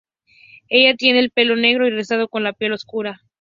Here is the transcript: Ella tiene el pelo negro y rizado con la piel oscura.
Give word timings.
Ella 0.69 0.95
tiene 0.95 1.19
el 1.19 1.29
pelo 1.29 1.55
negro 1.55 1.85
y 1.85 1.91
rizado 1.91 2.27
con 2.27 2.43
la 2.43 2.53
piel 2.53 2.71
oscura. 2.73 3.21